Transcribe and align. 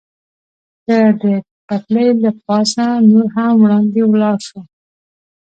که 0.85 0.99
د 1.21 1.23
پټلۍ 1.67 2.07
له 2.23 2.31
پاسه 2.45 2.85
نور 3.09 3.25
هم 3.35 3.51
وړاندې 3.63 4.01
ولاړ 4.05 4.37
شو. 4.47 4.59